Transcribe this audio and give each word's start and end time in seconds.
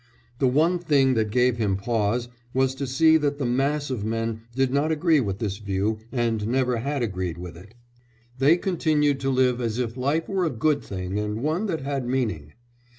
The 0.39 0.47
one 0.47 0.79
thing 0.79 1.13
that 1.13 1.29
gave 1.29 1.57
him 1.57 1.77
pause 1.77 2.27
was 2.55 2.73
to 2.73 2.87
see 2.87 3.17
that 3.17 3.37
the 3.37 3.45
mass 3.45 3.91
of 3.91 4.03
men 4.03 4.41
did 4.55 4.73
not 4.73 4.91
agree 4.91 5.19
with 5.19 5.37
this 5.37 5.59
view 5.59 5.99
and 6.11 6.47
never 6.47 6.77
had 6.77 7.03
agreed 7.03 7.37
with 7.37 7.55
it; 7.55 7.75
they 8.39 8.57
continued 8.57 9.19
to 9.19 9.29
live 9.29 9.61
as 9.61 9.77
if 9.77 9.95
life 9.95 10.27
were 10.27 10.43
a 10.43 10.49
good 10.49 10.81
thing 10.83 11.19
and 11.19 11.43
one 11.43 11.67
that 11.67 11.81
had 11.81 12.07
meaning. 12.07 12.53